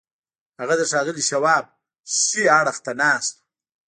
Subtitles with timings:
[0.59, 1.65] هغه د ښاغلي شواب
[2.19, 3.41] ښي اړخ ته ناست و.